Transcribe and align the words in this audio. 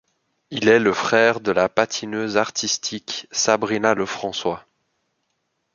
Il 0.49 0.67
est 0.67 0.79
le 0.79 0.93
frère 0.93 1.41
de 1.41 1.51
la 1.51 1.69
patineuse 1.69 2.35
artistique 2.35 3.27
Sabrina 3.31 3.93
Lefrançois. 3.93 4.65